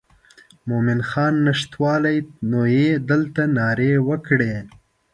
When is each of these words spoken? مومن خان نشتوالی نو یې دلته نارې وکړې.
مومن 0.67 0.99
خان 1.09 1.33
نشتوالی 1.45 2.17
نو 2.51 2.61
یې 2.75 2.87
دلته 3.09 3.41
نارې 3.57 3.91
وکړې. 4.07 4.55